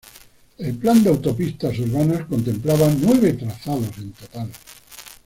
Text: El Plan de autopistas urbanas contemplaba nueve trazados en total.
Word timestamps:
El 0.57 0.77
Plan 0.79 1.03
de 1.03 1.11
autopistas 1.11 1.77
urbanas 1.77 2.25
contemplaba 2.25 2.91
nueve 2.99 3.33
trazados 3.33 3.95
en 3.99 4.11
total. 4.13 4.49